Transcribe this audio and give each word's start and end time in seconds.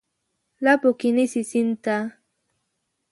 لپو 0.63 0.89
کې 0.99 1.09
نیسي 1.15 1.41
سیند 1.49 1.73
ته، 1.83 1.95